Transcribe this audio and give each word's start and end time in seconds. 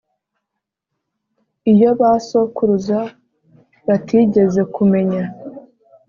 iyo 1.71 1.89
ba 1.99 2.11
sokuruza 2.27 2.99
batigeze 3.87 4.61
kumenya, 4.75 5.23